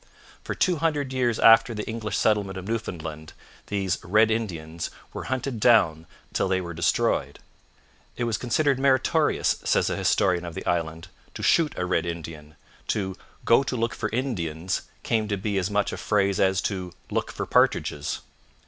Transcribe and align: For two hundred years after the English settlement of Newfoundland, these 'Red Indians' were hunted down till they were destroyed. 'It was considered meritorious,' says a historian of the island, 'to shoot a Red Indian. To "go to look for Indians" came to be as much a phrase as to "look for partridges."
For 0.43 0.55
two 0.55 0.77
hundred 0.77 1.13
years 1.13 1.37
after 1.37 1.75
the 1.75 1.87
English 1.87 2.17
settlement 2.17 2.57
of 2.57 2.67
Newfoundland, 2.67 3.33
these 3.67 3.99
'Red 4.03 4.31
Indians' 4.31 4.89
were 5.13 5.25
hunted 5.25 5.59
down 5.59 6.07
till 6.33 6.47
they 6.47 6.59
were 6.59 6.73
destroyed. 6.73 7.37
'It 8.17 8.23
was 8.23 8.39
considered 8.39 8.79
meritorious,' 8.79 9.57
says 9.63 9.91
a 9.91 9.95
historian 9.95 10.43
of 10.43 10.55
the 10.55 10.65
island, 10.65 11.09
'to 11.35 11.43
shoot 11.43 11.73
a 11.77 11.85
Red 11.85 12.07
Indian. 12.07 12.55
To 12.87 13.15
"go 13.45 13.61
to 13.61 13.75
look 13.77 13.93
for 13.93 14.09
Indians" 14.09 14.81
came 15.03 15.27
to 15.27 15.37
be 15.37 15.59
as 15.59 15.69
much 15.69 15.93
a 15.93 15.97
phrase 15.97 16.39
as 16.39 16.61
to 16.63 16.93
"look 17.11 17.31
for 17.31 17.45
partridges." 17.45 18.21